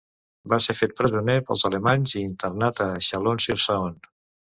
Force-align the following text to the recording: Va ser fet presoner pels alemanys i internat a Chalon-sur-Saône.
Va 0.51 0.57
ser 0.65 0.73
fet 0.77 0.95
presoner 1.01 1.35
pels 1.49 1.65
alemanys 1.69 2.15
i 2.21 2.23
internat 2.29 2.81
a 2.87 2.87
Chalon-sur-Saône. 3.09 4.11